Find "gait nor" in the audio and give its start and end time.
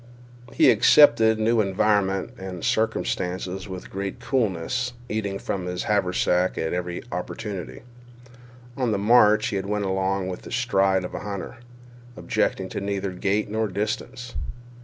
13.11-13.67